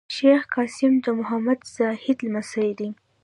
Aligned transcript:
شېخ 0.15 0.41
قاسم 0.53 0.93
د 1.05 1.07
محمد 1.19 1.59
زاهد 1.75 2.17
لمسی 2.25 2.69
دﺉ. 2.79 2.91